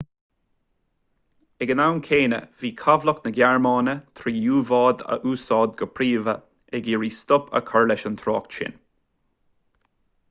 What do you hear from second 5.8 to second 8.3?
go príomha ag iarraidh stop a chur leis an